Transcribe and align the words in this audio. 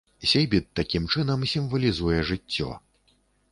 Сейбіт, 0.29 0.65
такім 0.79 1.05
чынам, 1.17 1.45
сімвалізуе 1.53 2.25
жыццё. 2.33 2.69